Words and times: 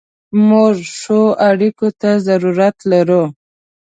موږ 0.47 0.73
ښو 0.99 1.21
اړیکو 1.49 1.87
ته 1.99 2.09
ضرورت 2.27 2.77
لرو. 2.91 3.23